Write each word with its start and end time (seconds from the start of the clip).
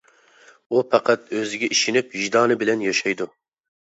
ئۇ 0.71 0.79
پەقەت 0.93 1.27
ئۆزىگە 1.39 1.69
ئىشىنىپ 1.75 2.17
ۋىجدانى 2.19 2.57
بىلەن 2.63 2.81
ياشايدۇ. 2.87 3.29